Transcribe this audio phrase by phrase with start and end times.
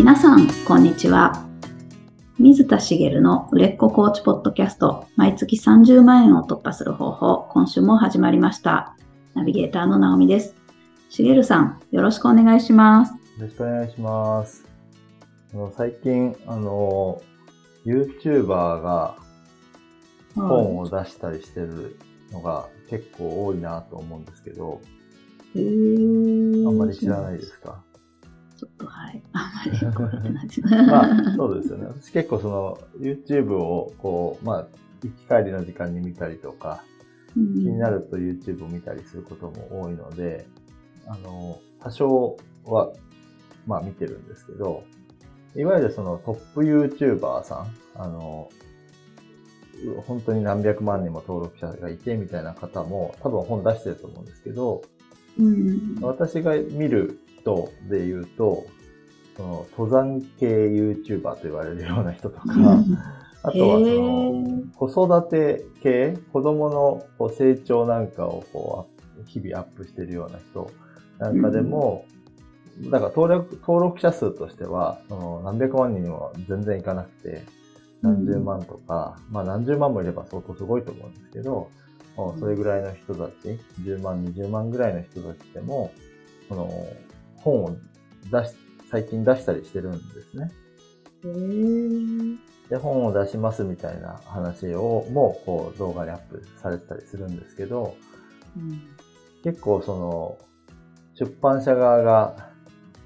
[0.00, 1.46] 皆さん、こんにちは。
[2.38, 8.96] 水田茂の売れっ子コーチポッドキャスト、毎月30万円を突破する方法、今週も始まりました。
[9.34, 10.54] ナビゲーターの直美です。
[11.10, 13.12] 茂さん、よろしくお願いします。
[13.12, 14.64] よろしくお願いします。
[15.52, 17.20] あの最近、あの、
[17.84, 18.46] YouTuber
[18.80, 19.16] が
[20.34, 21.98] 本を出したりしてる
[22.32, 24.80] のが結構多いなと思うんですけど、
[25.54, 27.82] あんまり知らないですか？
[28.60, 29.22] ちょっとはい。
[29.32, 30.60] あんまり覚えてないです。
[30.68, 31.86] まあ、そうですよね。
[31.86, 34.68] 私結構その YouTube をこう、まあ、
[35.02, 36.84] 行き帰りの時間に見たりとか、
[37.36, 40.46] うん気になると YouTube を見たりすることも多いので、
[41.06, 42.92] あの、多少は、
[43.66, 44.82] まあ見てるんですけど、
[45.54, 48.50] いわゆるそのトップ YouTuber さん、あの、
[49.86, 54.82] う本当に何百万人も登録者がいてみたいな方も多分本出してると思うんですけど、
[55.38, 58.66] うん私が見る人で言うと、
[59.36, 62.44] その登山系 YouTuber と言われるような人とか、
[63.42, 64.74] あとはそへの、ー。
[64.74, 70.70] 子育て系、子供のこう成長なんかをこう、日々アップしてるような人
[71.18, 72.06] なんかでも、
[72.90, 77.42] だから登録登録者数としては、その何百万人は全然いかなくて、
[78.02, 81.70] 何十万とか、まあ何十万もいれば相当すごいと思うんですけど、
[82.38, 85.92] それぐらいの人たち、10万、20万ぐらいの人たちでも、
[86.48, 86.70] その
[87.40, 87.76] 本を
[88.30, 88.54] 出し、
[88.90, 90.50] 最近出したりしてるんですね。
[91.24, 92.38] へー
[92.70, 97.96] で、本を出しますみたいな話を、もう、こう、動画にアップされてたりするんですけど、
[98.56, 98.82] うん
[99.42, 100.38] 結構その、
[101.14, 102.50] 出版社側が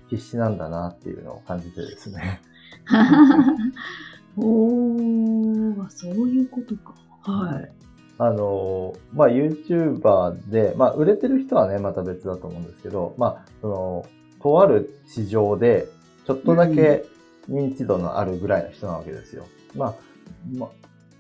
[0.09, 2.41] 必死なんだなっていうのを感じてですね。
[4.37, 6.95] おー、そういうことか。
[7.23, 7.73] はい。
[8.19, 14.07] あの、まあ、YouTuber で、まあ、売れてる人はね、また別だと思うんですけど、まあ、その、
[14.45, 15.89] とある市場で、
[16.27, 17.06] ちょっとだけ
[17.50, 19.47] 認知度のあるぐらいの人なわけですよ。
[19.75, 19.94] まあ、
[20.56, 20.71] まあ、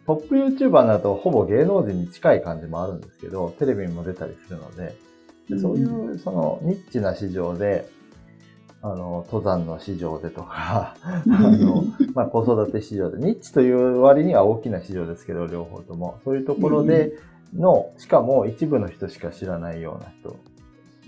[0.06, 4.94] トップ YouTuber になるとほぼ芸能人に近い感じもあるんですけど、テレビにも出たりするので、
[5.48, 7.88] でそういう、その、ニッチな市場で、
[8.82, 16.18] あの、登山の市場でとか、 あの、まあ、子育て市場で、ニッチという割には大きな市場ですけど、両方とも。
[16.24, 17.14] そういうところで
[17.54, 20.36] の、しかも一部の人しか知らないような人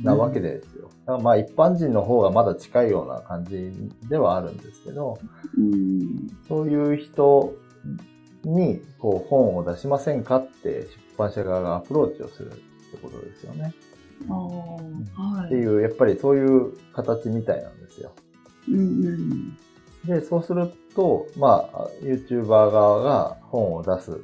[0.02, 0.90] なわけですよ。
[1.06, 3.72] だからまあ、一般人の方がまだ近いような感じ
[4.08, 5.18] ではあるんですけど、
[5.56, 7.54] うんそういう人
[8.44, 13.74] に、こう、本を出しませんかって出版社側がアプローチをするってことですよね。
[14.28, 15.46] あーはい。
[15.46, 18.12] っていう、やっぱりそういう形みたいなんですよ。
[20.06, 24.20] で、そうすると、まあ、YouTuber 側が本を出す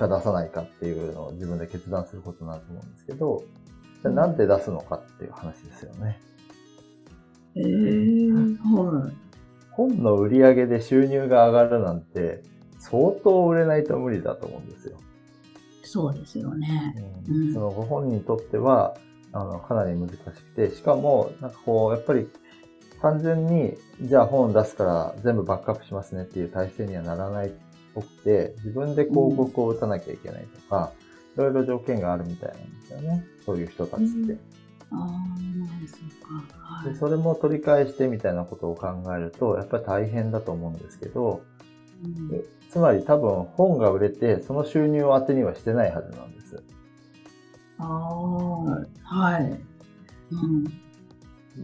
[0.00, 3.44] か出さないかっていうのを自分で決断することになると思うんですけど、
[4.02, 6.20] じゃあなんで出すのかっていう話ですよね。
[7.56, 9.12] へーはい。
[9.70, 12.42] 本の売り上げで収入が上がるなんて、
[12.78, 14.98] 相当売れないと無理だと思うんですよ。
[15.82, 16.94] そうですよね。
[17.28, 18.96] ううんんそのご本人にとっては、
[19.32, 22.28] あの、かなり難しくて、しかも、なんかこう、やっぱり、
[23.00, 27.50] 単純に、じゃあ本出すから全部バックアップしますねっていう体制にはならないっ
[27.94, 31.09] ぽくて、自分で広告を打たなきゃいけないとか、い
[31.40, 33.24] ろいろ条件があるみたいなんですよね。
[33.44, 34.38] そういう人たちって。
[34.92, 36.56] ああ、まあ、そうか。
[36.58, 41.42] はいで、それも取り返してみたいなことを考えると、やっぱり大変だと思うんですけど、
[42.02, 46.62] うんつまり多分本が売れて、その収入を当てにはしてないはずなんです。
[47.78, 48.64] ああ、
[49.02, 49.60] はい。
[50.30, 50.64] うん。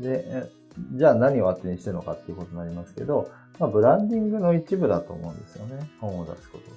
[0.02, 0.50] で、え
[0.94, 5.88] じゃあ何を当てにしてるのかっていうことになりますけど、まあ、ブランディングの一部だと思うんですよね。
[6.00, 6.70] 本を出すこと。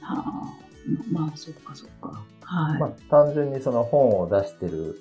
[0.00, 0.63] はあ、
[1.12, 2.22] ままあ、そっかそっか。
[2.42, 2.80] はい。
[2.80, 4.98] まあ、単純にその本を出してる、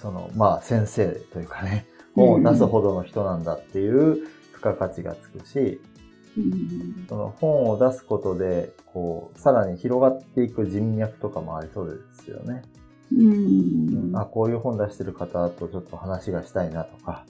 [0.00, 4.14] その、まあ、先生というかね、本を出すほどの人なんだっていう
[4.52, 5.80] 付加価値がつくし、
[6.36, 12.62] うんその本を出すことで、こう、さらに広がっていく人脈とかもありそうですよね。
[13.12, 14.12] うん。
[14.14, 17.24] あ、こういう本出してる方とちょっと話がしたいなとか、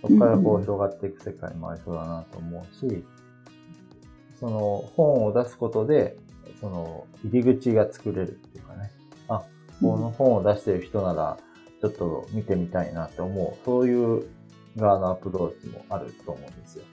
[0.00, 3.04] そこからこう広がっていく世界もありそうだなと思うし、
[4.40, 6.16] その本を出すことで、
[6.60, 8.90] その入り口が作れるっていうかね、
[9.28, 9.42] あ、
[9.80, 11.38] この本を出してる人なら
[11.80, 14.24] ちょっと見てみたいなって思う、そういう
[14.76, 16.84] 側のアプローチもあると思うんですよ。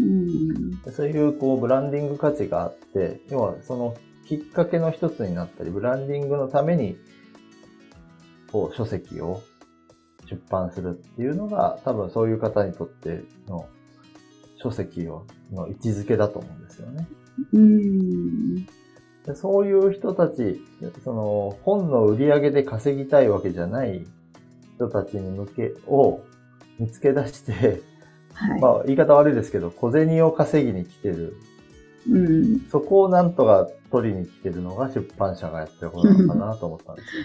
[0.00, 0.82] うん。
[0.82, 3.96] でそういうこうブランディング価値があって、要はその
[4.26, 6.96] きっかけの一つになったり、ブランディングのために、
[8.50, 9.42] こう書籍を
[10.28, 13.68] 出版するっていうのが、多分そういう方にとっての
[14.62, 17.06] 書籍をの位置づけだと思うんですよね。
[17.52, 18.65] うん。
[19.26, 20.60] でそういう人たち、
[21.02, 24.06] その本の売り上げで稼ぎたいわけじゃない
[24.76, 26.20] 人たちに向けを
[26.78, 27.82] 見つけ出して、
[28.32, 28.60] はい。
[28.60, 31.36] まあ言い方悪いですけど、小銭を稼ぎに来てる。
[32.08, 32.60] うん。
[32.70, 37.22] そこをなんとか取りに来てるのが出版社がやってることなのかなと思ったんですよ。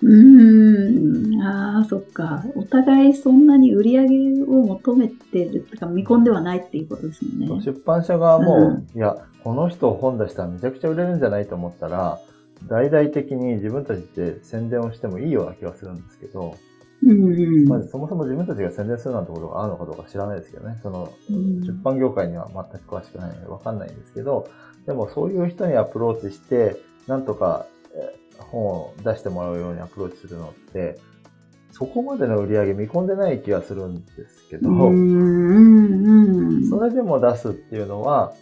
[0.00, 1.42] うーん。
[1.42, 2.44] ああ、そっか。
[2.54, 7.62] お互いそんなに売り上げを求めてるとか見込んではないっていうことですもんね。
[7.62, 9.16] 出版社側も、ういや、
[9.48, 12.20] この人本出したらめちゃくちゃ売れるんじゃないと思ったら、
[12.66, 16.54] 大々的に自分たちで宣伝をしてもいいような気がするんですけど、
[17.02, 17.66] うんうん。
[17.66, 20.78] まずそもそも自分たちが宣伝するなんてことがあるのかどうか知らないですけどね。
[20.82, 24.50] その、うん出版業界には全く詳しくないのでわかんないんですけど、
[24.84, 27.64] でもそういう人にアプローチして、なんとか
[27.94, 30.98] えー本を出してもらうようにアプローチするのって、
[31.72, 34.68] そこまでの売り上げ見込んでない気がするんですけど。
[36.68, 38.34] それでも出すっていうのは、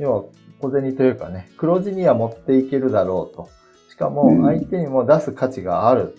[0.00, 0.24] 要は
[0.60, 3.48] 小銭というかね、黒字には持っていけるだろうと。
[3.90, 6.16] しかうんも相手にも出す価値がある。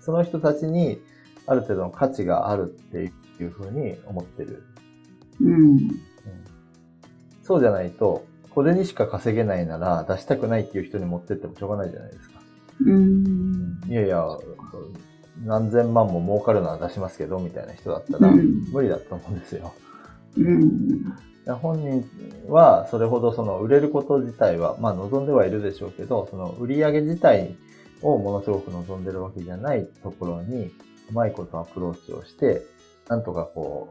[0.00, 1.00] その人たちに
[1.46, 4.64] ある程度の価値があるっていうふうに思ってる。
[5.40, 5.78] うん。
[7.42, 12.40] そうじゃないと、小銭しか稼げないなら出したくないっていう人に持ってってもしょうがないじゃないですか。
[12.84, 13.80] うん。
[13.88, 14.26] いやいや、
[15.44, 19.72] 何千万も儲かるのは出しますけど、みたいな人だったらうん無理だと思うんですよ。
[20.36, 20.68] うん。
[21.46, 22.04] 本人
[22.48, 27.56] はそれほどその売れること自体は、まあ望んではいるでしょうけど、その売り上げ自体
[28.00, 30.70] をものすごく望んでるわけじゃないところに、
[31.10, 32.62] うまいことアプローチをして、
[33.08, 33.88] なんとかこ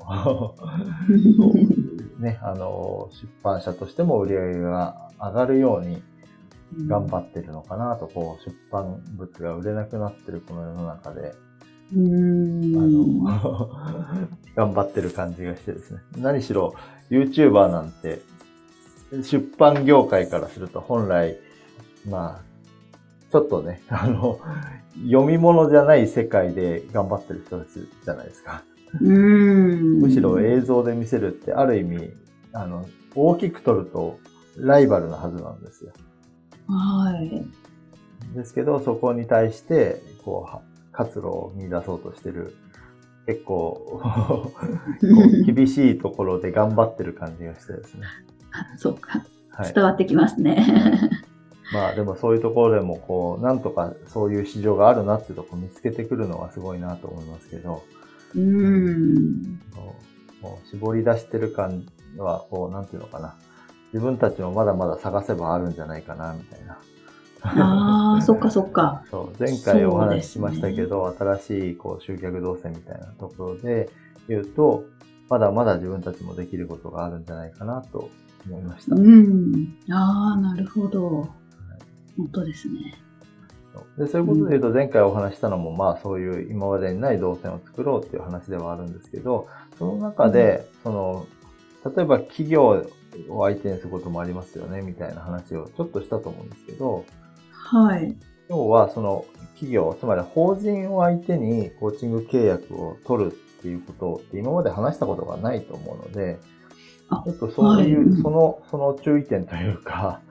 [2.19, 6.01] う、 ね、あの、出版社としても売り上げが上がるように
[6.87, 11.33] 頑張ってるのかなと、こう、出版物が売れなくなってるこの世の中で、
[11.93, 12.77] うん。
[12.77, 13.69] あの、
[14.55, 15.99] 頑張ってる感じがしてですね。
[16.17, 16.73] 何しろ、
[17.11, 18.21] YouTuber なんて、
[19.23, 21.37] 出版業界からすると本来、
[22.09, 22.51] まあ、
[23.31, 24.39] ちょっとね、 あの、
[25.05, 28.63] 読み物じゃない世界で頑張ってる人たちじゃないですか。
[28.99, 29.99] うん。
[29.99, 32.13] むしろ映像で見せるって、ある意味、
[32.53, 32.85] あの、
[33.15, 34.17] 大きく撮ると
[34.57, 35.91] ライバルなはずなんですよ。
[36.67, 37.45] はい。
[38.35, 40.61] ですけど、そこに対して、こうは、
[40.91, 42.53] 活路を見出そうとしてる、
[43.31, 44.51] 結構、
[45.45, 48.01] 厳しいところで頑張ってる感じがしてですね。
[48.51, 49.23] あそうか。
[49.49, 49.73] はい。
[49.73, 50.65] 伝わってきますね。
[51.73, 57.83] まあでもそういうところでも、こう、なんとかそういう市場があるなってとこ見つけてくるのはすごいなと思いますけど、
[58.35, 59.61] うん。
[59.73, 59.95] こ
[60.41, 61.85] うもう絞り出してる感
[62.17, 63.35] は、こう、なんていうのかな。
[63.93, 66.77] 自分たちもまだまだ探せばあるんじゃないかな、みたいな。
[67.43, 69.03] ああ、 そっかそっか。
[69.09, 73.89] そう、前回お話ししましたけど、新しいこう集客動線みたいなところで
[74.27, 74.85] 言うと、
[75.29, 78.09] まだまだ自分たちもできることがあるんじゃないかなと
[78.47, 78.95] 思いました。
[78.95, 79.75] うん。
[79.89, 81.27] ああ、なるほど。
[82.17, 83.01] 本当ですね。
[83.97, 89.47] でそういうことで言うと、前回お話ししたのも、まあそういう今までにない動線を作ろうっていう話ではあるんですけど、
[89.77, 91.25] その中で、その、
[91.95, 92.85] 例えば企業
[93.29, 97.05] を相手にすることもありますよね、みたいな話をちょっとしたと思うんですけど、
[97.69, 98.15] はい。
[98.49, 106.39] 要はその企業、つまり法人を相手にコーチング契約を取るっていうことって今まで話したことがないと思うので、
[107.09, 110.21] あちょっとそういう、はいその、その注意点というか、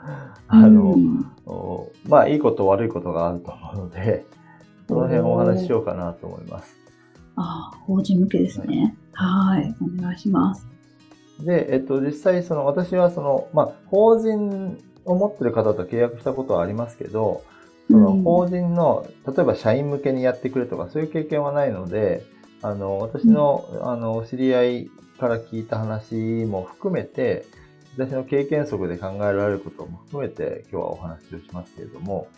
[0.48, 4.24] あの、うんおまあいいこと悪いことがあると思うので、
[4.88, 6.76] その辺をお話ししようかなと思います。
[7.36, 8.96] ああ、法人向けですね。
[9.12, 9.74] はい。
[9.80, 10.66] お願いします。
[11.44, 17.42] で、えっと、実際その私はその、まあ法人を持ってる方と契約したことはありますけど、
[17.90, 22.24] そのうん法人の、例えば社員向けにやってくれとか、そういう経験はないので、
[22.62, 26.14] あの、私の、あの、知り合いから聞いた話
[26.44, 27.46] も含めて、
[27.96, 32.28] 私の経験則で考えられることも含めて、今日はお話をしますけれども、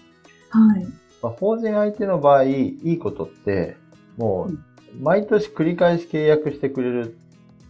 [0.50, 0.86] はい。
[1.22, 3.76] まあ、法人相手の場合、いいことって、
[4.16, 4.58] もうんう、
[5.00, 7.14] 毎年繰り返し契約してくれる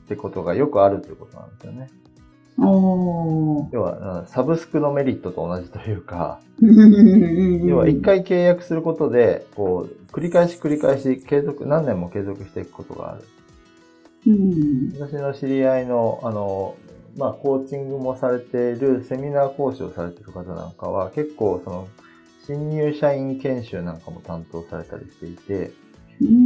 [0.05, 1.91] ってことがよくあるってことなんですよね。
[2.59, 13.25] 要は、うんサブスクのメリットと同じというか、要要は一、回契約することで、こう、繰り返し繰り返し継続、何年も継続していくことがある。
[14.27, 14.93] うん。
[14.99, 16.77] 私の知り合いの、あの、
[17.17, 21.89] まあ、コーチングもされている、セミナー講師をされている方なんかは、結構、その、
[22.47, 25.73] 新入社員研修なんかも担当されたりしていて、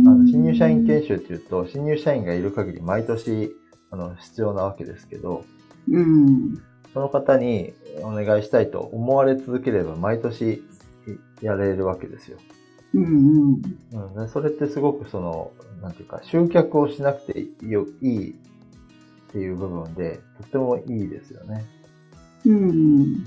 [0.07, 3.53] あの新入社員研修っていうと、新入社員がいる限り毎年、
[3.91, 5.45] あの、必要なわけですけど、
[5.89, 6.63] うん。
[6.93, 10.63] その方にお願いしたいと思われ続ければ毎年
[11.43, 12.39] やれるわけですよ。
[12.95, 13.05] うん。
[13.05, 13.63] うん。
[13.93, 15.53] うん、でそれってすごくその、
[15.83, 18.35] なんていうか、集客をしなくていいよいいっ
[19.31, 21.67] ていう部分で、とてもいいですよね。
[22.47, 23.25] うん。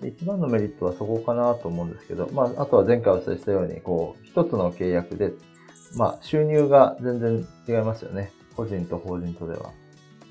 [0.00, 5.32] で一番のメリットはそこかなと思うんですけど、まあ、あとは前回お伝えしたように、こう、一つの契約で、
[5.96, 8.30] まあ、収入が全然違いますよね。
[8.54, 9.70] 個人と法人とでは。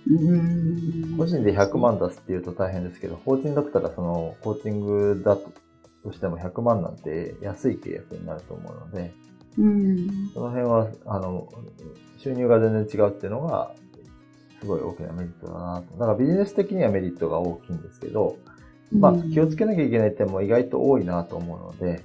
[0.08, 5.52] うん個人で100万出すっていうと大変ですけど、法人だったらそのコーチングだと
[6.04, 9.12] としても100万なんて安い契約になると思うので、
[9.58, 10.30] うん。
[10.34, 11.48] その辺は、あの、
[12.20, 13.74] 収入が全然違うっていうのが、
[14.60, 15.98] すごい大きなメリットだなと。
[15.98, 18.38] だからビジネス的にはメリットが大きいんですけど、
[18.92, 22.04] まあうん気をつけなきゃいけない点も意外と多いなと思うので、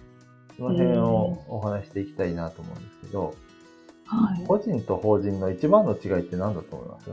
[0.57, 3.35] その辺をお話していきたいなと思うんですけど、
[4.07, 4.47] はい。
[4.47, 7.11] 個人と法人の一番の違いって何だと思います？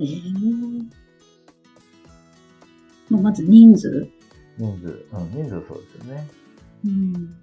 [0.00, 0.84] えー
[3.10, 4.08] まず人数。
[4.56, 5.06] 人数。
[5.12, 6.28] うん、人数そうですよね。
[6.84, 7.36] うん。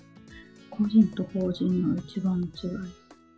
[0.70, 2.70] 個人と法人の一番の違い。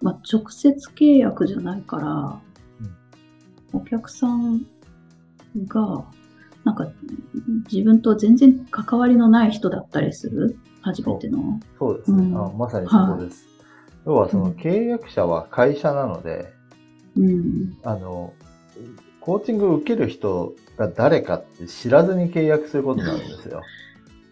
[0.02, 2.40] まあ、直接契約じゃないから、
[3.74, 4.66] お客さん
[5.68, 6.06] が、
[6.64, 6.88] なんか、
[7.72, 10.58] 自分と全然関わりのない人だったりする？
[10.82, 11.60] 初めての。
[11.80, 12.24] そうですね。
[12.24, 13.46] うんあまさにそこです。
[14.06, 16.54] 要はその契約者は会社なので、
[17.18, 17.78] うん。
[17.84, 18.34] あの、
[19.22, 23.62] コーチングを受ける人が誰かって知らずに契約することになるんですよ。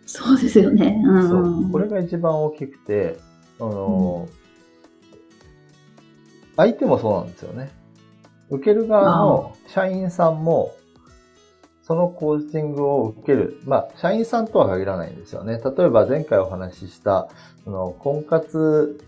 [0.05, 1.01] そうですよね。
[1.05, 1.29] うん。
[1.29, 1.71] そう。
[1.71, 3.17] これが一番大きくて、
[3.59, 4.27] あの、
[6.55, 7.71] 相手もそうなんですよね。
[8.49, 10.75] 受ける側の社員さんも、
[11.83, 13.61] そのコーチングを受ける。
[13.65, 15.59] まあ、社員さんとは限らないんですよね。
[15.63, 17.29] 例えば前回お話しした、
[17.63, 18.99] その婚活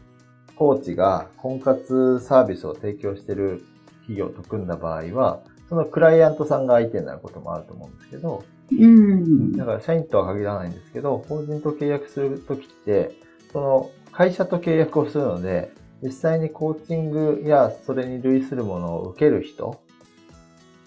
[0.55, 3.63] コーチが婚活サービスを提供している
[4.01, 9.51] 企業と組んだ場合は、そのクライアントさんが相手になることもあると思うんですけど、うん。
[9.55, 13.15] だから社員とは限らないんですけど、法人と契約するときって、
[13.53, 15.71] その会社と契約をするので、
[16.01, 19.79] 実際にコーチングやそれに類するものを受ける人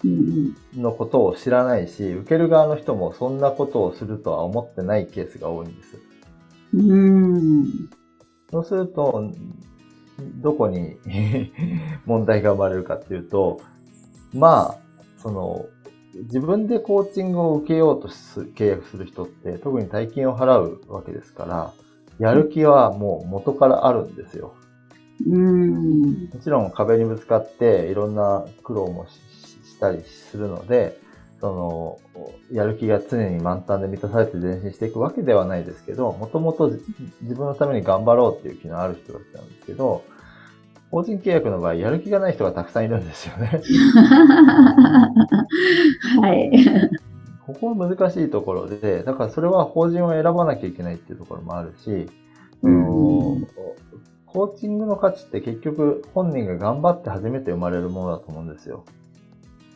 [0.03, 0.55] うん。
[0.75, 5.97] のことを知らないし、受ける側の人もそんなことをするとは思ってないケースが多いんです。
[6.73, 7.89] うん。
[8.51, 9.31] そうすると、
[10.41, 10.97] どこに
[12.05, 13.61] 問題が生まれるかっていうと、
[14.33, 14.77] まあ、
[15.17, 15.65] その、
[16.15, 21.73] 自分でコーチングを受けようとす契約する人って、特に大金を払うわけですから、
[22.19, 24.53] やる気はもう元からあるんですよ。
[25.27, 26.29] うん。
[26.33, 29.13] もちろん壁にぶつかっていろんな苦労もし
[29.65, 30.99] したりするので、
[31.39, 31.99] その、
[32.51, 40.03] やる気が常に満タンで満たされて前進していくわけではないですけど、もともと自分のために頑張ろうっていう気のある人たちなんですけど、
[40.93, 43.63] 法人契約の場合、やる気がない人がたくさんいるんですよね。
[46.21, 46.51] はい。
[47.47, 52.07] ここは難しいところで、だからそれは法人を選ばなきゃいけないっていうところもあるし、
[52.61, 53.47] うん
[54.27, 58.85] コーチングの価値って結局本人が頑張って初めて生まれるものだと思うんですよ。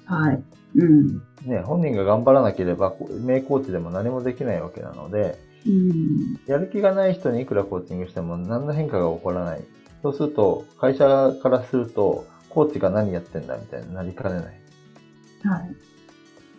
[0.05, 0.43] はい。
[0.75, 1.21] うん。
[1.47, 6.39] ね、本人が頑張らなければ、名コーチでも何もできないわけなので、うん。
[6.45, 9.65] やる気がない人にいくらコーチングしても何の変化が起こらない。
[10.07, 14.43] そうすると、会社からすると、コーチが何やってんだみたいになりかねない。
[14.45, 15.75] はい。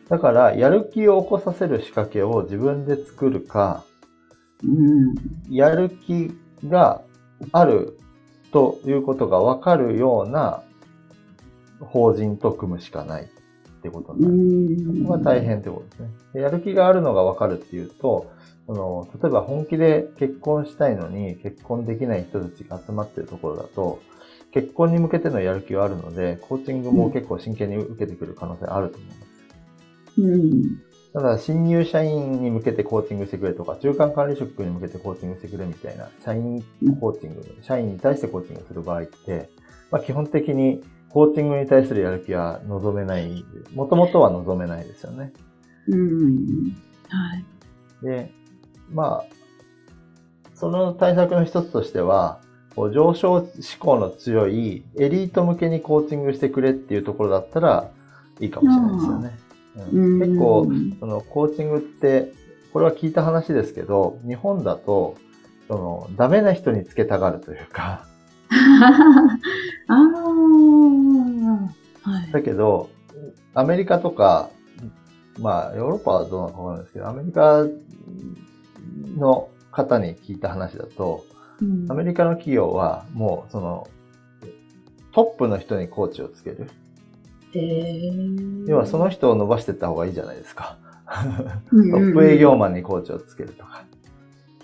[0.09, 3.85] だから、やる気を起こさせる仕掛けを自分で作るか、
[4.63, 5.15] うん。
[5.49, 6.31] やる気
[6.67, 7.03] が
[7.53, 7.99] ある
[8.53, 10.63] ということがわかるような
[11.81, 13.31] 法人と組むしかない
[13.79, 14.35] ってことになる。
[14.35, 16.09] んそこが大変ってことですね。
[16.35, 18.31] でやる気があるのがわかるっていうと、
[18.67, 24.01] その、例えば本気で結婚したいのに結婚できない人たちが集まってるところだと、
[24.53, 29.19] 結婚に向けてのやる気はあるので、コーチングも結構真剣に受けてくる可能性あると思います。
[30.21, 30.89] うん。
[31.13, 36.63] ただ、新入社員に向けてコーチングしてくれとか、中間管理職に向けてコーチングしてくれみたいな、社員
[37.01, 39.49] コーチング、社員に対してコーチングする場合って、
[39.91, 45.33] まあ基本的にコーチングに対するやる気は望めない、もともとは望めないですよね。
[45.89, 46.77] うん。
[47.09, 47.45] はい。
[48.05, 48.31] で、
[48.91, 49.39] まあ、
[50.55, 52.41] その対策の一つとしては、
[52.93, 57.91] 上昇志向の強いエリート向けにコーチングしてくれっていうところだったら
[58.39, 59.39] いいかもしれないですよね。
[59.93, 60.67] うん結構、
[61.01, 62.33] そのコーチングって、
[62.73, 65.17] これは聞いた話ですけど、日本だと、
[65.69, 68.05] その、ダメな人につけたがるというか、
[69.89, 72.11] ああ。
[72.11, 72.33] はい。
[72.33, 72.91] だけど、
[73.55, 74.51] アメリカとか、
[75.39, 77.65] まあ、ヨーロッパはどうなのかわかんないですけど、アメリカ
[79.17, 81.25] の方に聞いた話だと、
[81.61, 83.89] うんアメリカの企業はもう、その、
[85.13, 86.71] トップの人にコーチをつける。
[87.53, 90.79] へー要はその人を伸ばしていった方がいいじゃないですか。
[91.73, 93.85] うんトップ営業マンにコーチをつけるとか。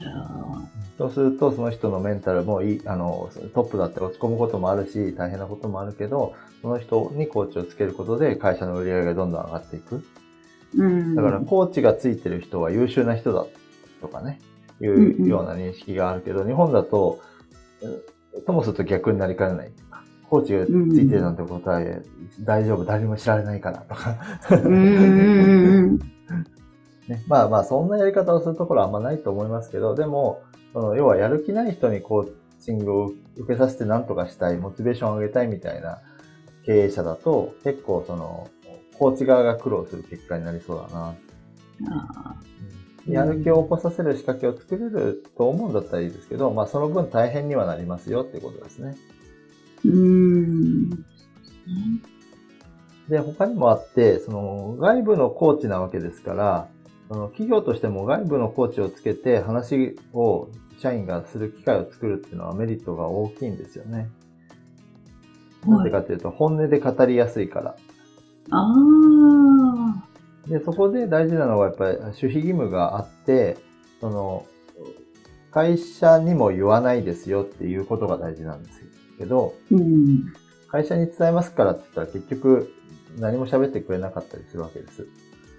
[0.02, 0.62] あ
[0.98, 10.04] そうすると、その人のメンタルもいい、あの、トップだって落ち込むこともあるし、大変なこともあるけど、その人にコーチをつけることで会社の売り上げがどんどん上がっていく。
[10.76, 11.14] ーうん。
[11.14, 13.44] だから、コーチがついてる人は優秀な人だ
[14.00, 14.40] とかね、
[14.80, 17.20] いうような認識があるけど、日本だと、
[18.36, 19.72] えともすると逆になりかねない。
[20.30, 22.02] コーチがついてるなんて答え、
[22.40, 24.16] 大丈夫、誰も知られないからとか。
[24.64, 25.98] うんうん
[27.08, 27.22] ね。
[27.26, 30.42] まあまあ、そんなやり方をするところはあんまないと思いますけど、でも、
[30.72, 36.00] その要はやる気ない人にコーチングを受けさせて何とかしたい、モチベーションを上げたいみたいな
[36.66, 38.48] 経営者だと、結構その、
[38.98, 41.14] コーチ側が苦労する結果になりそうだな。
[41.90, 42.36] あ
[43.08, 48.96] やる気を起こさせる仕掛けを作れると思うんだったらいいですけど、まあその分大変にはなりますよっていうことですね。
[49.84, 50.90] ーうん。
[53.08, 56.68] で、他にもあって、その外部のコーチなわけですから、
[57.08, 64.08] その企業としても外部のコーチをつけて話を社員がする機会を作るっていうのはメリットが大きいんですよね。
[65.66, 67.76] なぜかというと、本音で語りやすいから。
[68.50, 68.74] あ
[70.46, 70.48] あ。
[70.48, 73.56] で、そこで大事なのはやっぱり守秘義務があって、
[74.00, 74.46] その、
[75.50, 78.80] 会社にも言わないですよっていうことが大事なんです
[79.18, 80.32] けど、うん。
[80.68, 82.74] 会社に伝えますからって言ったら結局
[83.18, 85.06] 何も喋ってくれなかったりするわけです。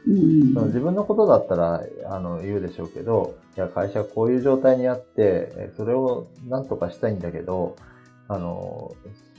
[0.07, 7.75] うんその自分のことだったらあの言うでしょうけど、いや、会社はこういう状態にあって、えそれを何とかしたいんだけど、
[8.27, 8.95] あの、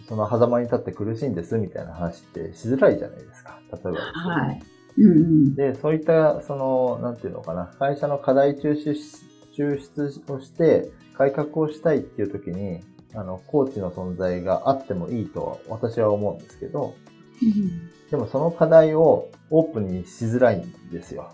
[0.09, 3.59] その狭間に立って苦しいんですみたいな話ってしづらいじゃないですか。
[3.73, 4.63] 例えばですよはい。
[4.99, 5.55] うんうん。
[5.55, 9.17] で、そういった、その、なんていうのかな、会社の課題抽出し、
[9.57, 12.81] 抽出をして、改革をしたいっていう時に、
[13.15, 16.95] あの、コーチの存在があってもいいとは私は思うんですけど、
[18.11, 21.33] でもその課題をオープンにしづらいんですよ。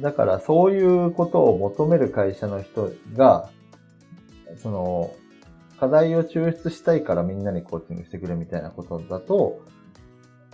[0.00, 3.50] だからそういうことを求める会社の人が、
[4.56, 5.14] その、
[5.78, 9.60] 課題を抽出したいからみんなにコーチングしてくれみたいなことだと、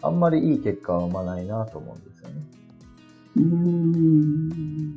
[0.02, 2.34] あんまりいい結果は生まないなと思うんですよね。
[3.36, 4.94] うん。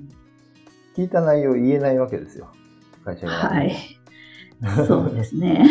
[0.96, 2.52] 聞いた内容言えないわけですよ。
[3.04, 3.34] 会社が。
[3.34, 3.76] はい。
[4.88, 5.66] そうですね。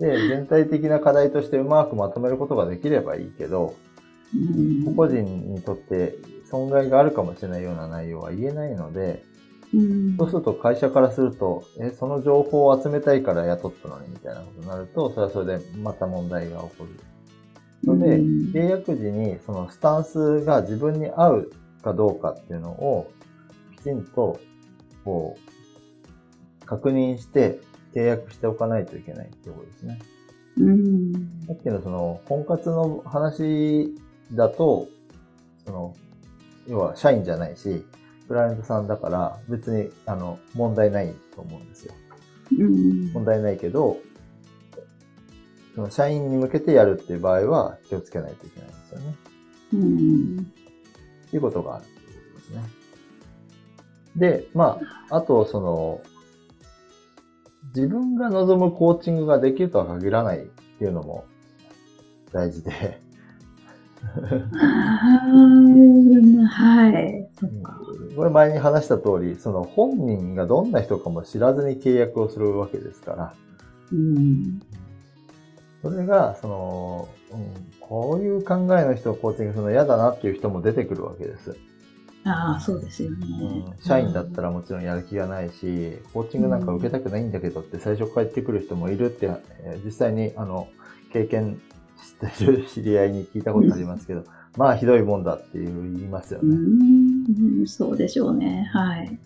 [0.00, 3.76] で、全体的な課題としてうまくまとめることができればいいけど、
[4.34, 4.94] うん。
[4.96, 6.14] 個々人にとって
[6.50, 9.22] 損害があるかもしれないような内容は言えないので、
[9.74, 10.16] うん。
[10.16, 16.88] そうすると会社からすると、え、その情報を集めたいから雇ったのにみたいなことになると、それはそれでまた問題が起こる。
[17.84, 18.52] ので、うん。
[18.52, 21.50] 契約時にそのスタンスが自分に合う
[21.82, 23.10] かどうかっていうのを
[23.76, 24.40] きちんと、
[25.04, 25.36] こ
[26.62, 27.60] う、確認して
[27.94, 29.98] 契約しておかないといけないってことですね。
[30.58, 31.12] うん。
[31.46, 33.94] さっきのその、婚活の話
[34.32, 34.88] だと、
[35.64, 35.94] その、
[36.66, 37.84] 要は社員じゃないし、
[38.28, 41.94] クライアントさんだから別に、あの、問題ないと思うんですよ。
[42.58, 43.12] うん。
[43.12, 43.98] 問題ないけど、
[45.74, 49.16] その社員に向けてやるっていう場合は気をつけないといけないんですよね。
[49.72, 50.38] うん。
[51.26, 52.00] っていうことがあるってこ
[52.34, 52.62] とですね。
[54.16, 56.00] で、まあ、あと、その、
[57.74, 61.24] 自分が望むコーチングができるとは限らないっていうのも
[62.32, 63.00] 大事で、
[66.48, 67.28] はい。
[68.16, 73.34] これ前に話した通り、その本人がどんな人かも知らずに契約をするわけですから、
[73.92, 74.60] うん。
[75.82, 81.56] それが、その、うん、こういう考えの人をコーチングするの嫌だなっていう人も出てくるわけです。
[82.24, 83.16] ああ、そうですよね。
[83.30, 89.30] うん社員だったらもちろんやる気がないし、コーチングなんか受けたくないんだけどって最初から言ってくる人もいるって、
[89.62, 90.68] えー実際にあの、
[91.12, 91.60] 経験
[92.02, 94.24] してる知り合いに聞いたことありますけど、
[94.56, 96.54] まあひどいもんだっていう言いますようね。
[97.62, 97.66] ん。
[97.66, 98.68] そうでしょうね。
[98.72, 99.18] はい。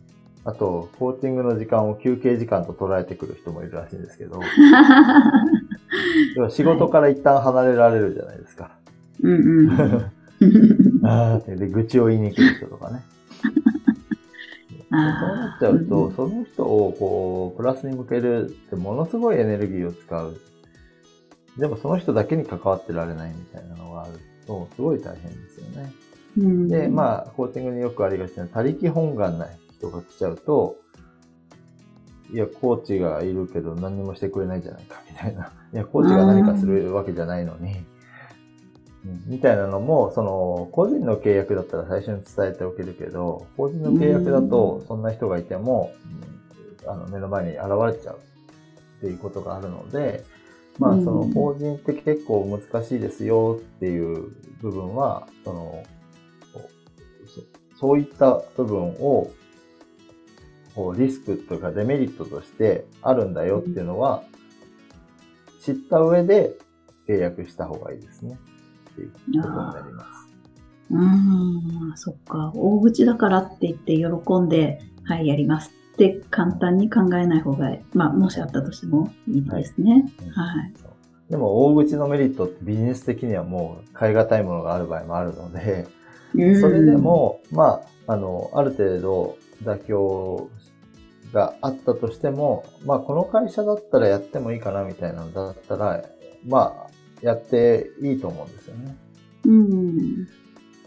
[0.44, 4.40] あと、コーチングの時間を休憩時間と捉えてくる人もいるらしいんですけど、
[6.36, 8.72] 要は仕事から一旦離れられるじゃないですか。
[9.22, 10.04] うんうん。
[11.04, 13.02] あーってで、愚痴を言いに来る人とかね。
[14.90, 20.36] そうなっちゃうと、その人をこう、プラスに向けるってものすごいエネルギーを使う。
[21.58, 24.12] でもその人だけに関わってられないみたいなのがある
[24.46, 25.92] と、すごい大変ですよね。
[26.38, 30.76] うんで、まあ、コーチングによくありがちな、他力本願な人が来ちゃうと、
[32.32, 35.52] いや、コーチがいるけど何もしてくれないじゃないか、みたいな。
[35.72, 37.86] いや、コーチが何かするわけじゃないのに、うん
[39.26, 45.92] みたいなのも、その、個人の契約だったら最初に伝えておけるけど、個人の契約だと、そんな人がいても、
[46.84, 50.24] うんあの、目の前に現れちゃうっていうことがあるので、
[50.78, 55.82] まあ、うんその、法人って結構難しいですよっていう部分は、その、
[57.76, 59.30] そそういった部分を、
[60.74, 64.24] こうリスクとかデメリットとしてあるんだよっていうのは、
[65.62, 66.56] 知った上で
[67.06, 68.38] 契約した方がいいですね。
[68.94, 70.24] っていうことになります。
[70.90, 72.52] うん、そっか。
[72.54, 80.12] 大口だからって言って喜んで、はい、やりますって簡単に考えない方が、まあ、もしあったとしてもいいですね。
[80.34, 80.58] はい。
[80.58, 80.72] はい、
[81.30, 85.86] でも、大口のメリットってビジネス的にはもう買い難いものがある場合もあるので、
[86.60, 90.50] それでも、まあ、あの、ある程度妥協
[91.32, 96.04] があったとしても、まあ、この会社だったらやってもいいかなみたいなのだったら、
[96.46, 96.83] まあ、
[97.24, 98.96] やっていいと思うんですよね。
[99.46, 100.26] うん。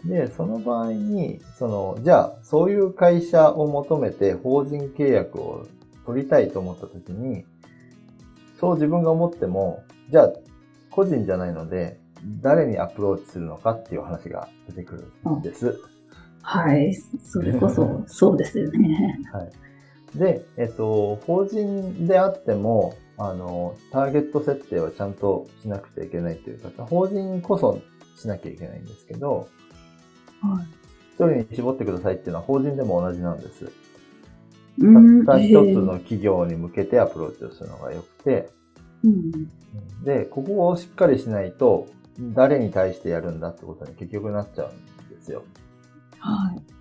[0.04, 5.66] で、その場合に、その、じゃあ、そういう会社を求めて法人契約を
[6.06, 7.44] 取りたいと思ったときに、
[8.60, 10.32] そう自分が思っても、じゃあ、
[10.92, 11.98] 個人じゃないので、
[12.40, 15.80] 誰にアプローチするのかっていう話が出てくるんです。
[16.42, 16.94] はい。
[16.94, 19.18] それこそ、そうですよね。
[19.32, 20.18] はい。
[20.18, 27.80] で、えっと、法人であっても、あの、ターゲット設定はちゃんとしなくちゃいけないという方、法人こそ
[28.16, 29.48] しなきゃいけないんですけど、
[30.40, 30.66] はい。
[31.10, 33.64] 一人に絞ってくださいっていうのは法人でも同じなんです。
[33.64, 38.48] たった一つの企業に向けてアプローチをするのが良くて、
[39.02, 39.32] うん、
[40.04, 41.88] で、ここをしっかりしないと、
[42.20, 45.42] 誰に対してやるんだってことに結局なっちゃうんですよ。
[46.18, 46.77] はい。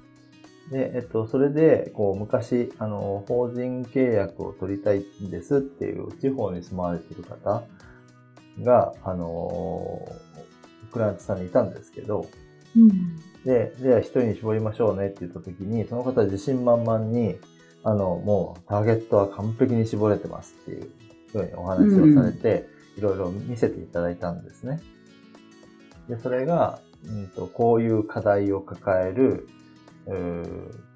[0.72, 7.64] で、えっと、それで、こう、昔、あの、法人契約を取りたいんですっていう地方に住まわれている方
[8.62, 10.08] が、あの、
[10.92, 12.28] クライアントさんにいたんですけど、
[12.76, 17.38] うん、で、じゃあ一人に絞りましょうねって言った時に、その方自信満々に、
[17.84, 20.92] あの、もうターゲットは完璧に絞れてますっていう
[21.32, 24.82] ふうにお話をされて、いろいろ見せていただいたんですね。
[26.10, 29.57] で、それが、うんと、こういう課題を抱える、う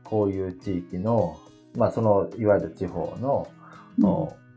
[0.03, 1.39] こういう地域の、
[1.75, 3.47] まあその、いわゆる地方の、
[3.99, 4.01] う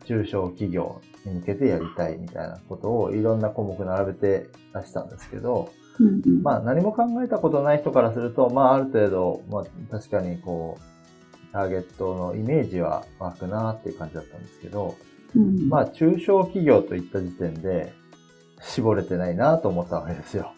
[0.04, 14.96] ん、中小企業に向けてやりたいみたいなことをいろんな項目並べて出したんですけど、うんうん、まあ何も考えたことない人からすると、まあある程度、まあ確かにこう、ターゲットのイメージは湧くなっていう感じだったんですけど、
[15.36, 17.92] うん、まあ中小企業といった時点で
[18.60, 20.52] 絞れてないなと思ったわけですよ。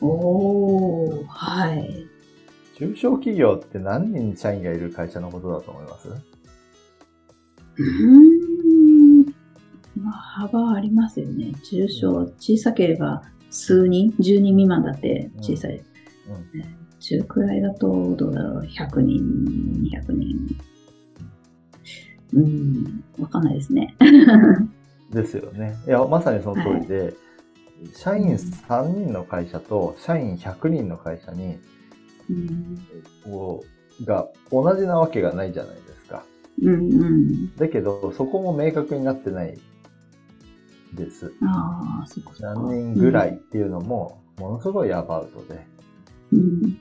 [0.00, 2.06] おー、はい。
[2.84, 6.08] 中小企業って何人社員がいる会社のことだと思います？
[7.76, 9.24] うん。
[9.96, 11.52] まあ、幅ありますよね。
[11.64, 15.76] 中小、小さければ数人、10人未満だって小さい。
[15.76, 19.20] うんうん中くらいだと、どうだろう、100人、
[19.92, 20.56] 200人。
[22.32, 23.94] うん、わかんないですね。
[25.12, 25.76] ですよね。
[25.86, 27.14] いや、まさにその通りで、はい、
[27.92, 31.58] 社員3人の会社と社員100人の会社に、
[32.30, 32.78] うん、
[33.24, 33.64] こ
[34.00, 36.24] うが同じなわけがないじゃないですか。
[36.62, 39.58] うんうん、だけど、そこも明確になってない
[40.94, 41.32] です。
[41.42, 42.32] ああ、そうか。
[42.40, 45.66] 何人ぐらいっていうのも、ものすごいアバウトで。
[46.32, 46.78] うん。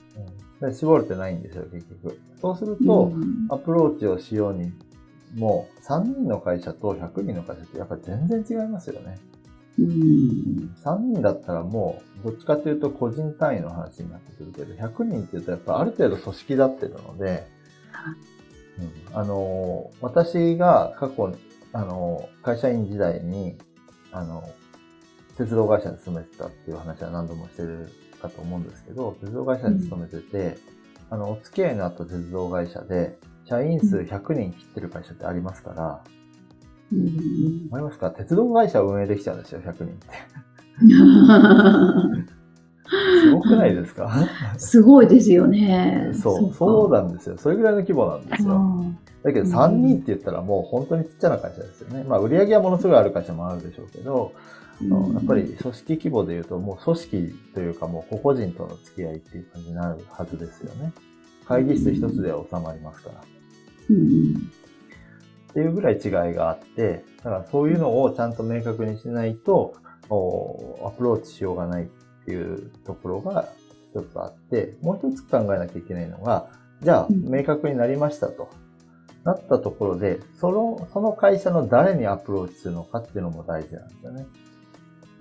[0.62, 2.20] うん、絞れてないんですよ、結局。
[2.42, 4.72] そうすると、うん、アプローチをしように、
[5.36, 9.18] もう3人の会社と100人の会社ってやっぱり全然違いますよね。
[9.80, 17.48] うん、3人だったらもう、どっちかというと個人単位の話になってくるけど、100人っていうとやっぱある程度組織だってるので、
[19.12, 21.36] うん、あの、私が過去、
[21.74, 23.58] あの、会社員時代に、
[24.12, 24.44] あの、
[25.38, 27.90] 鉄道会社に勤めてたっていう話は何度もしてる
[28.22, 30.58] かと思うんですけど、鉄道会社に勤めてて、うん、
[31.10, 36.23] あの、お付き合いのあった鉄道会社で、社員数100人切ってる会社ってありますから、うん、
[36.92, 40.08] 思いますか鉄道会社を運営できちゃうんですよ、100人って。
[43.22, 44.12] すごくないですか？
[44.58, 46.12] すごいですよね。
[46.14, 47.38] そう、そうなんですよ。
[47.38, 48.86] それぐらいの規模なんですよ。
[49.24, 52.04] だけど3人って言ったらもう本当にちっちゃな会社ですよね。
[52.04, 54.34] まあ売り上げはものすごいある会社もあるでしょうけど、
[54.82, 60.92] うん、やっぱり組織規模で言うともう組織というかもう個々人との付き合いっていう感じになるはずですよね。
[61.48, 63.16] 会議室一つでは収まりますから。
[63.90, 64.52] うん、
[65.54, 70.08] っていうぐらい違いがあって、だからそういうのをちゃんと明確にしないと、ア
[70.90, 71.86] プローチしようがないっ
[72.26, 73.50] ていうところが
[73.94, 76.48] 一つあって、もう一つ考えなきゃいけないのが、
[76.82, 78.50] じゃあ、明確になりましたと。
[79.24, 84.26] なったところで、その、その会社の誰にアプローチするのかっていうのも大事なんですよね。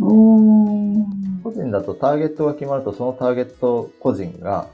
[0.00, 4.66] 個人だとターゲットが決まると、そのターゲット個人が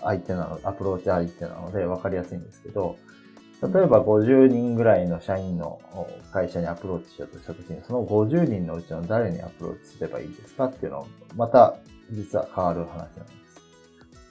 [0.00, 2.96] 相手なの、アプローチ相手なので分かりやすいんですけど、
[3.62, 5.80] 例えば50人ぐらいの社員の
[6.32, 11.76] 会社にアプローチしようとしたときに、その50人のうちの誰にアプローチすればいいですかっていうのを、また
[12.10, 13.40] 実は変わる話なんです。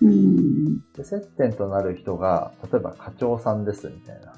[0.02, 4.34] うん、で接点となる人が、例えば課長さんですみたいな、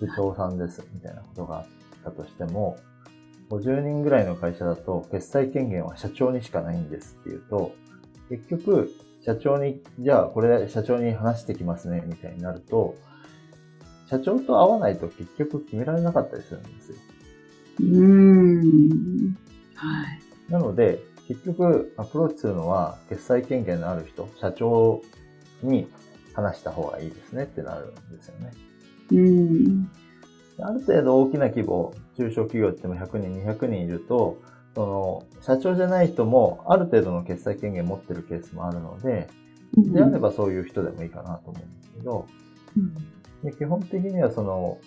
[0.00, 1.66] 部長さんですみたいなことがあっ
[2.04, 2.76] たとしても、
[3.50, 7.72] 50人ぐらいの会社だと決済権限は社長にしかないんですっていうと、
[8.28, 8.90] 結局、
[9.24, 12.96] 社長に、じゃあこれ社長に話してきますね、みたいになると、
[14.06, 16.96] 社長と会わないと結局決められなかったりするんですよ。
[17.80, 19.36] うーん。
[19.74, 20.04] は
[20.48, 20.52] い。
[20.52, 25.02] なので、結局アプローチするのは決済権限のある人、社長
[25.62, 25.88] に
[26.34, 28.52] 話した方がいいですねってなるんですよね。
[29.12, 29.90] うん。
[30.60, 34.38] ある程度大きな規模、中小企業っても100人、200人いると、
[34.74, 39.28] その、社長じゃない人もある程度の決済権限持ってるケースもあるので、
[39.76, 42.26] であればそういう人でもいいかなと思うんですけど、
[42.76, 43.13] うん
[43.44, 44.78] で基本的にはその、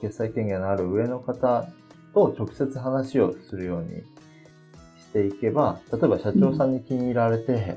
[0.00, 1.68] 決済権限のある上の方
[2.14, 4.02] と直接話をするように
[5.00, 7.76] していけば、例えば社長さんに気に入られて、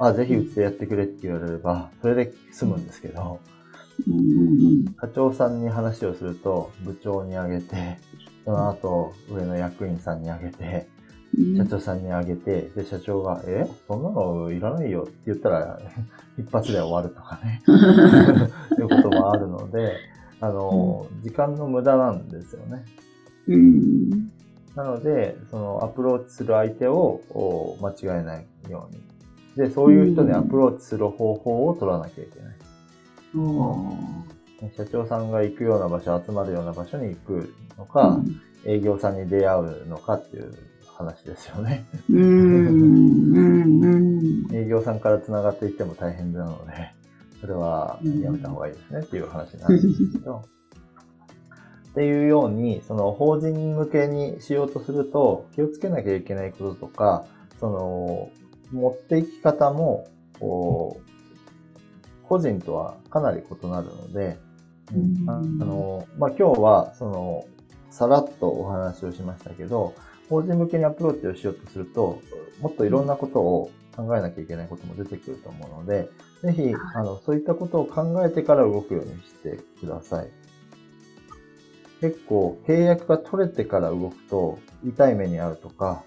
[0.00, 3.40] あ、ぜひうちでやってくれって言われれば、それで済むんですけど、
[4.06, 7.98] うんうん課長さんに話をすると、部長にあげて、
[8.44, 10.97] その後、上の役員さんにあげて、うん
[11.56, 13.68] 社長さんにあげて、で、社長が、え？
[13.86, 15.02] そんなのいらないよ。
[15.02, 15.78] って言ったら、
[16.38, 17.62] 一発で終わるとかね、
[18.78, 19.92] いうこともあるので、
[20.40, 22.84] あの、時間の無駄なんですよね。
[23.48, 24.10] うん。
[24.74, 29.02] なので、そのアプローチする相手をお間違えないように。
[29.56, 32.56] で、そういう人にアプローチする方法を取らなきゃいけない。
[33.36, 34.38] おー
[34.76, 38.20] 社長さんが行くような場所、集まるような場所に行くのか、
[38.64, 40.52] 営業さんに出会うのかっていう
[40.98, 41.86] 話ですよね。
[42.10, 43.98] うんうんう
[44.50, 46.92] ん営業さんから繋がっていっても大変なので、
[47.40, 50.44] それはやめた方がいいですねっていう話になるんですけど。
[51.90, 57.24] っていうように、その法人向けにしようとすると、気をつけなきゃいけないこととか、
[57.60, 58.30] その、
[58.72, 60.06] 持っていき方も、
[60.38, 61.08] こう
[62.28, 64.38] 個人とはかなり異なるので、
[64.94, 67.44] うんああの、まあ、今日は、その、
[67.90, 69.94] さらっとお話をしましたけど、
[70.28, 72.20] 法人向けにアプローチをしようとすると、
[72.60, 76.08] もっといろんなことを考えなきゃいけないことも出てくると思うので、
[76.42, 80.30] ぜひ、あの、そういったことを考えてから動くようにしてください。
[82.00, 86.04] 結構、契約が取れてから動くと、痛い目に遭うとか、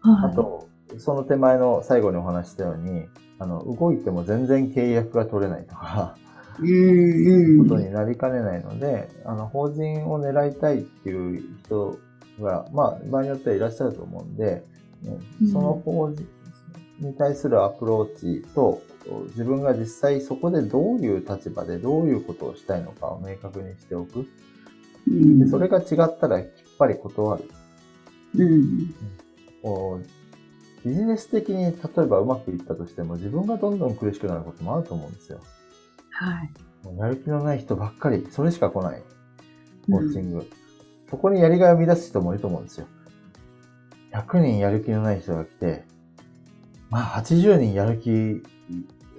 [0.00, 0.32] はい。
[0.32, 3.06] あと、その手前の最後にお話ししたように、
[3.38, 6.16] あの、動いても全然契約が取れないとか、
[6.58, 7.68] うんうん。
[7.68, 11.98] ことになりかねないので、あの、法人を狙いたいっていう人
[12.40, 14.64] が、まあ、場合によってはいらっしゃると思うんで、
[15.40, 16.26] うんその法人
[17.00, 18.82] に対するアプローチと、
[19.28, 24.26] 自分が実際そこでどういう立場でどういうことをしたいのかを明確にしておく。
[25.06, 27.44] うんでそれが違ったらきっぱり断る。
[28.36, 28.94] うん
[29.62, 35.40] こうビジネス的に例えばうまくいったとしても自分がどんどん苦しくなることもあると思うんですよ。
[36.10, 36.50] はい
[36.98, 39.02] やる気のない人ばっかり、それしか来ない。
[39.90, 40.48] コーチング。
[41.10, 42.86] そこにやりがいを生み出す人もいると思うんですよ。
[44.12, 45.84] 100人やる気のない人が来て、
[46.90, 48.42] まあ80人やる気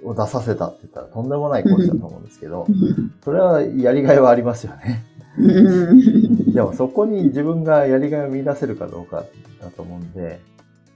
[0.04, 5.04] を出させたって言ったらとんでもないコーチだと思うんですけどう、んそれはやりがいはありますよね。
[5.38, 9.24] うんでもそこに自分がやりがいを見出せるかどうか
[9.60, 10.40] だと思うんで、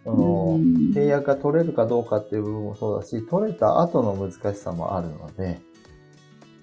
[0.05, 0.59] その
[0.95, 5.61] 契約が取れるかどうかっていう部分もそうだし、取れた後の難しさもあるので、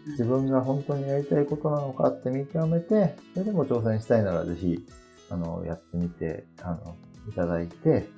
[0.10, 4.86] 自分が本当にやりたいことなのかって見極めて、それでも挑戦したいならぜひ、
[5.30, 6.96] あの、やってみて、あの、
[7.30, 8.10] いただいて、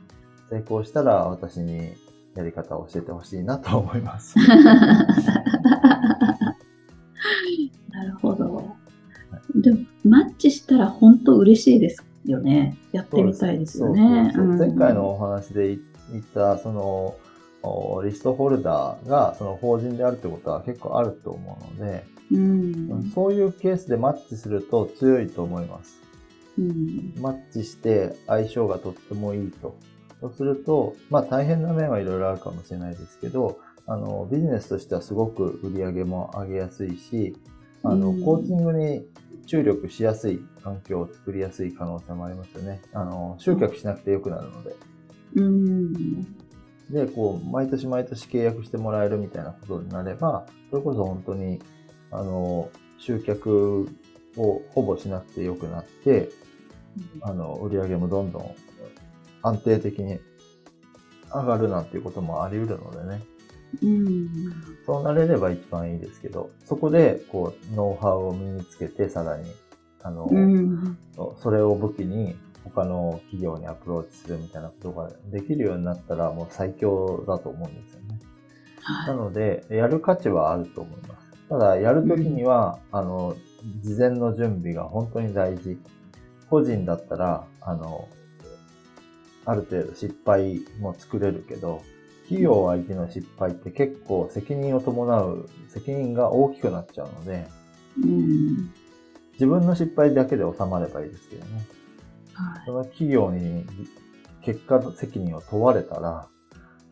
[0.49, 1.93] 成功したら私に
[2.35, 4.35] やり方を教えてほしいなと思います。
[7.91, 8.75] なるほど。
[9.55, 12.77] でも、マッチしたら本当嬉しいですよね。
[12.91, 14.31] やってみたいですよね。
[14.33, 15.77] そうそうそううん前回のお話で
[16.11, 17.19] 言った、その、お
[18.03, 23.11] リストホルダーがその法人であるってことは結構あると思うので、うん。
[23.13, 26.01] そういうケースでマッチすると強いと思います。
[26.57, 27.13] うん。
[27.19, 29.75] マッチして相性がとってもいいと。
[30.21, 37.35] そうすると、まあ大変な面はいろいろあるかもしれないですけど、あの、ビジネスとしてはすごく売り上げも上げやすいし、
[37.83, 39.05] あの、うんコーチングに
[39.47, 42.81] 注力しやすい環境を作りやすい可能性もありますよね。
[42.93, 44.75] あの、集客しなくてよくなるので。
[45.35, 46.40] うん。
[46.91, 51.61] で、こう、毎年毎年契約してもらえるみたいなことになれば、それこそ本当に、
[52.11, 53.89] あの、集客
[54.37, 56.29] をほぼしなくてよくなって、
[57.21, 58.55] あの、売り上げもどんどん
[59.41, 60.19] 安定的に
[61.33, 63.21] 上がるなんていうこともあり得るのでね。
[63.81, 64.29] うん。
[64.85, 69.49] そうなれれば一番いいですけど、そこで、こう、ノウハウを身につけて、さらに、
[70.03, 70.97] あの、うん。
[71.37, 78.19] それを武器に、他の企業にアプローチするみたいなことができるようになったら、もう最強だと思うんですよね。
[79.07, 81.31] なはので、やる価値はあると思います。
[81.49, 83.35] ただ、やるときには、あの、
[83.81, 85.77] 事前の準備が本当に大事。
[86.49, 88.07] 個人だったら、あの、
[89.45, 91.81] ある程度失敗も作れるけど、
[92.23, 97.47] 企業相手の失敗って結構責任を伴う、責任が大きくなっちゃうので、
[98.01, 98.71] うん。
[99.33, 101.61] 自分の失敗だけで収まればいいですけどね。
[102.55, 102.65] はい。
[102.65, 103.65] その企業に
[104.41, 106.27] 結果の責任を問われたら、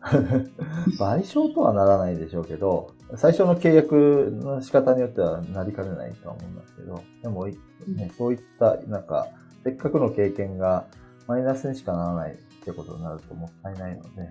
[0.00, 9.28] 賠償とはならないでしょうけど、最初の契約の仕方によってはなりかねないとは思うんですけど、でも、いね、そういった、なんか、
[9.64, 10.86] せっかくの経験が
[11.26, 14.30] マイナスにしかならないってことになるともったいないので、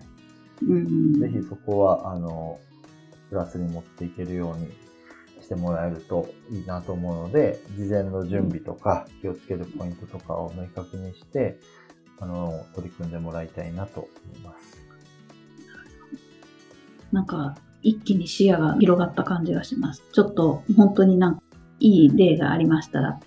[0.67, 1.19] うん。
[1.19, 2.59] ぜひそこは、あの、
[3.29, 4.71] プラスに持っていけるように
[5.49, 11.57] してもらえるといいなと思うので、事前の準備とか気をつけるポイントとかを明確にして、
[12.19, 14.79] あの、取り組んでもらいたいなと思います。
[17.11, 20.03] なんか、一気に視野が広がった感じがします。
[20.13, 21.41] ちょっと、本当になんか、
[21.79, 23.19] いい例がありましたら、は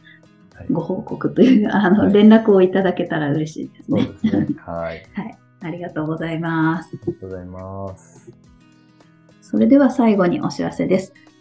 [0.63, 0.67] い。
[0.71, 4.05] ご報告という、あの、はい連絡をいただけたら嬉しいですね。
[4.05, 4.47] そうですね。
[4.59, 5.03] はい。
[5.15, 5.39] はい。
[5.63, 6.89] ありがとうございます。
[6.89, 8.33] ありがとうございます。
[9.41, 11.13] それでは最後にお知らせです。